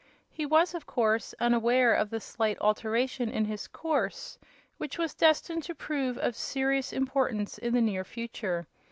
[0.31, 4.39] He was, of course, unaware of the slight alteration in his course,
[4.79, 8.65] which was destined to prove of serious importance in the near future.